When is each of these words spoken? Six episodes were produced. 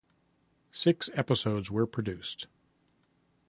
Six 0.71 1.11
episodes 1.13 1.69
were 1.69 1.85
produced. 1.85 2.47